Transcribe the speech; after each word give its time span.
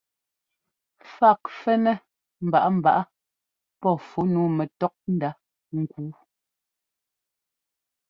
Fák 1.15 1.41
fɛ́nɛ́ 1.59 1.95
mbaꞌámbaꞌá 2.45 3.03
pɔ́ 3.81 3.93
fú 4.07 4.19
nǔu 4.31 4.45
nɛtɔ́kndá 4.57 5.29
ŋ́kúu. 5.79 6.11